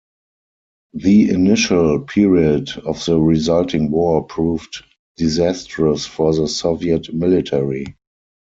The 0.95 1.29
initial 1.29 1.99
period 2.01 2.71
of 2.87 3.05
the 3.05 3.19
resulting 3.19 3.91
war 3.91 4.23
proved 4.23 4.83
disastrous 5.15 6.07
for 6.07 6.33
the 6.33 6.47
Soviet 6.47 7.13
military. 7.13 7.85